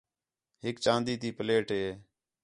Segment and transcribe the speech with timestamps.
[0.63, 1.85] ہِک چاندی تی پلیٹ ہے